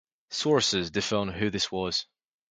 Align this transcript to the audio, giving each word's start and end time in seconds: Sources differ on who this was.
Sources 0.31 0.89
differ 0.89 1.17
on 1.17 1.27
who 1.27 1.51
this 1.51 1.71
was. 1.71 2.07